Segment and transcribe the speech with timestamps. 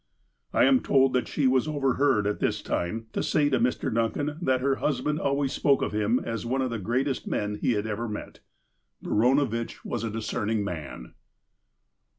[0.51, 3.93] I am told that she was overheard, at this time, to say to Mr.
[3.93, 7.73] Duncan that her husband always spoke of him as one of the greatest men he
[7.73, 8.39] had ever met.
[9.03, 11.13] Baranovitch was a discerning man.